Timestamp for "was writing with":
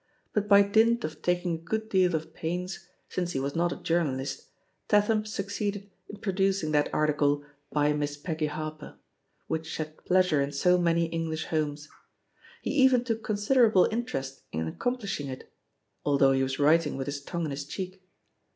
16.41-17.05